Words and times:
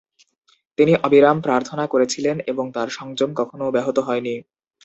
তিনি 0.77 0.93
অবিরাম 1.03 1.37
প্রার্থনা 1.41 1.85
করেছিলেন 1.87 2.37
এবং 2.47 2.65
তাঁর 2.75 2.89
সংযম 2.89 3.29
কখনও 3.35 3.73
ব্যাহত 3.75 3.97
হয়নি। 3.99 4.35